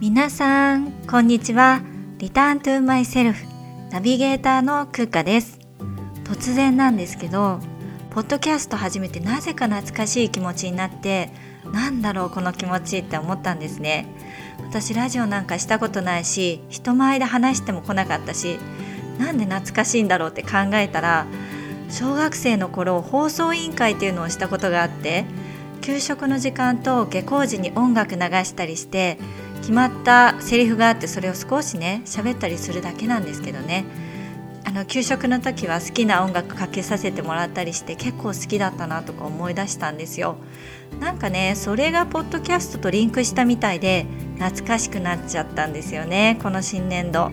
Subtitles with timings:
[0.00, 1.80] 皆さんこんにちは。
[2.18, 3.44] リターントゥマイセルフ
[3.90, 5.58] ナビゲーターのクッカです。
[6.22, 7.58] 突然なんですけど
[8.10, 11.32] ポッドキャスト始めてなぜか懐かしい気持ちになって
[11.72, 14.06] なんだろうこの気持ちって思ったんですね。
[14.68, 18.60] 私ラジオなんかしたことないし人前で話しても来なかったし
[19.18, 21.26] なんで懐かしいんだろうって考えたら
[21.90, 25.24] 小学生の頃放送委員会っていうのをしたことがあって
[25.80, 29.18] 給食の時間と下校時に音楽流したりして
[29.58, 33.84] 決まったセリフがあってそれを少しね喋ったりするだけなんですけどね。
[34.64, 40.36] あの給食の時は好きな音楽かけさせてもらったりして結構好きだったなとか思い出したんですよ。
[41.00, 44.06] なんかねそれがポッドキャストとリンクしたみたいで
[44.38, 47.30] 懐かしくなっちゃったんですよねこの新年度。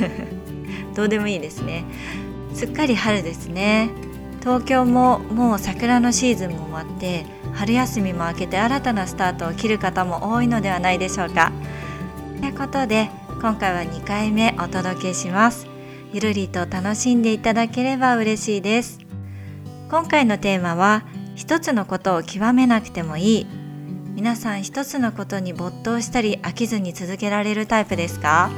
[0.94, 1.84] どうでもいいですね。
[2.54, 3.90] すっかり春ですね。
[4.40, 7.26] 東京ももう桜のシーズンも終わって
[7.56, 11.52] 春休みも明けて新たなスタートを切る方も多いのではないでしょうか。
[12.40, 15.66] ということで今回は2回目お届けします。
[16.12, 18.98] ゆるりと楽しんでいただければ嬉しいです。
[19.90, 23.46] 今回のテーマは一つのことを極めなくてもいい。
[24.14, 28.50] 皆さん一つのことに没頭したり飽きずに続けられるタイプですか？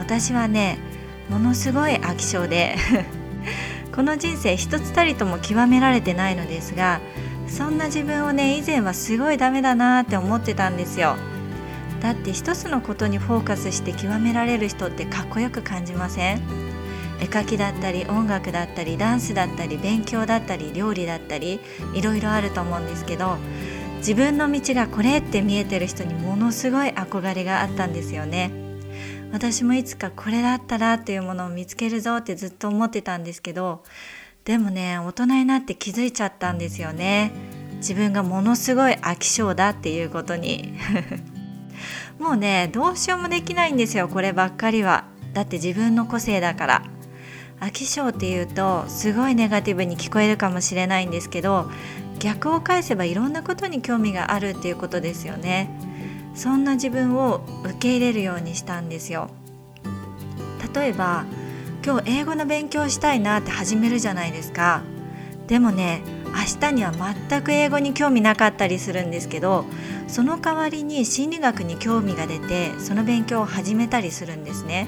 [0.00, 0.78] 私はね
[1.28, 2.76] ものすごい飽き性で。
[3.94, 7.00] この人生一つたりとも極められてないのですが
[7.48, 11.16] そんな自分をね以前はすごいダメだなって思ってたんですよ。
[12.00, 16.40] だって一つのことにフォーカスして極められる人ってかっこよく感じません？
[17.20, 21.60] 絵描きだったり音楽だったりダンスだったり勉強だったり料理だったり
[21.94, 23.36] いろいろあると思うんですけど
[23.98, 28.50] 自分の道がこれって見えてる人にものすごい憧れがあったんですよね。
[29.30, 33.84] 私もいつかこれだったらっていうものを見つけるぞってずっと思ってたんですけど
[34.44, 37.32] でもね大人になって気づいちゃったんですよね。
[37.76, 40.74] 自分がものすごい飽き性だっていうことに。
[42.18, 45.04] もうねどうしようもできないんですよこればっかりは。
[45.32, 46.82] だって自分の個性だから。
[47.60, 51.70] 飽き性っていうとすごいネガティブに聞こえるかもしれないんですけど
[52.18, 55.70] 逆を返せばいろんなことに興味があるっていうことですよね。
[56.34, 59.30] そんな自分を受け入れるようにしたんですよ。
[60.74, 61.24] 例えば
[61.84, 64.82] 今日英語の勉強したいなって始めるじゃないですか。
[65.48, 69.66] でもね明日には全く英語に興味なかったりするんですけど
[70.06, 74.86] その代わりに心理学に興味が出てその勉強を始めたりするんですね。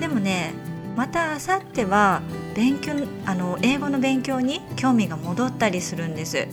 [0.00, 0.52] でもね
[0.96, 2.22] また明後日は
[2.56, 6.48] 勉強あの英語の勉強に興味が戻ったりするんです。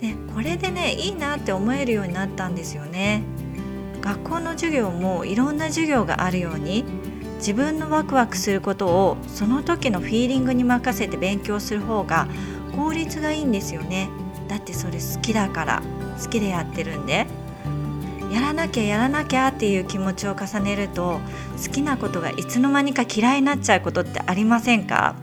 [0.00, 3.22] でこれでねいいなって思えるようになったんですよね。
[4.00, 6.84] 学校の授業もいろんな授業があるように。
[7.38, 12.28] 自分のワクワクすることをその時のフィーリングに任せて勉強する方が
[12.74, 14.08] 効率がいいんですよね。
[14.48, 15.82] だってそれ好きだから
[16.22, 17.26] 好きでやってるんで。
[18.32, 21.20] やらなきゃやらなきゃっていう気持ちを重ねると
[21.64, 25.14] 好きなことがいつの間にか嫌いになっちゃうことってありませんか？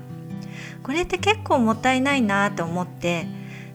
[0.81, 3.28] これって結構もったいないなと思って。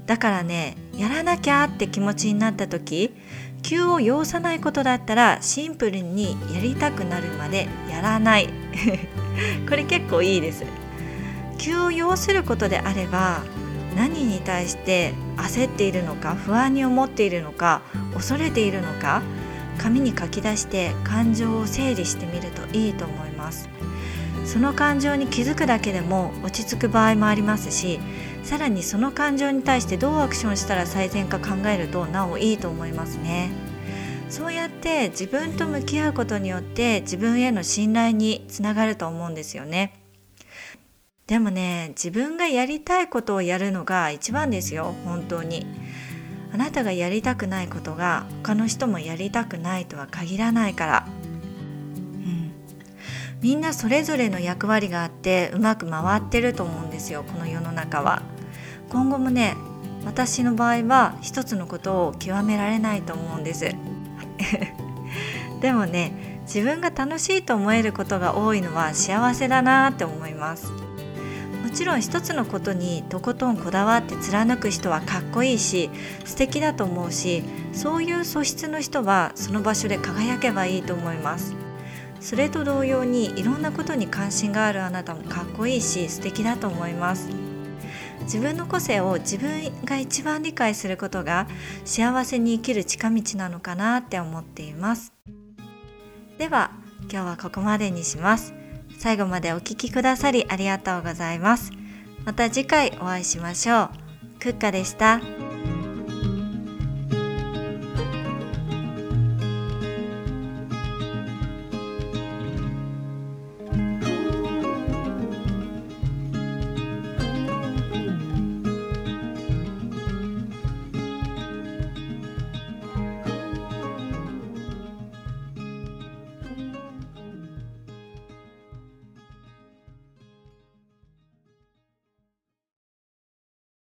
[0.06, 3.14] だからねやらなきゃって気持ちになった時
[3.68, 8.48] 急を要さないことだったらシンプルにやりたくなるまでやらない。
[9.68, 10.64] これ結構いいです。
[11.58, 13.42] 急を要することであれば
[13.94, 17.82] 何に対して焦っているのか不安に思っているのか
[18.14, 19.20] 恐れているのか
[19.76, 23.68] 紙に書き出して感情を整理してみるといいと思います。
[24.46, 28.00] その感情に気づくだけでも落ち着く場合もありますし
[28.48, 33.50] さらにその感情に対してどうアクションしたら最善か考えるとなおいいと思いますね。
[34.30, 40.00] そうやって自分と向き合うことによって自分への信頼につながると思うんですよね。
[41.26, 45.66] でもね自分がやりたいことをやるのが一番ですよ本当に。
[46.50, 51.06] あなたがやりたくないことが他の人もやりたくないとは限らないから。
[53.42, 58.22] みんなそれぞれの役割があってうまく回ってると思うんですよこの世の中は。
[58.90, 59.56] 今後もね
[60.04, 63.74] 私の場合は一つのことを極められないと思うんです。
[65.60, 70.72] でもね自分が楽しいと思えることが多いのは幸せだなって思います。
[71.62, 75.90] もちろん一つのことにとことんこだわって貫く人はかっこいいし
[76.24, 77.44] 素敵だと思うし
[77.74, 81.54] そういう素質の人はその場所で輝けばいいと思います。
[82.20, 87.47] それと同様にいろんなことに関心があるあなたもかっこいいし素敵だと思います。
[88.28, 91.48] 自分の個性を自分が一番理解することが
[91.86, 95.14] 幸せに生きる近道なのかなって思っています。
[96.36, 96.72] では
[97.10, 98.52] 今日はここまでにします。
[98.98, 101.72] 最後までお聴きくださりありがとうございます。
[102.26, 103.90] また次回お会いしましょう。
[104.40, 105.47] クッカでした。